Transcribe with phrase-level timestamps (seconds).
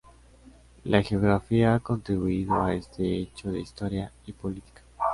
[0.83, 4.81] La geografía ha contribuido a este hecho de historia y política.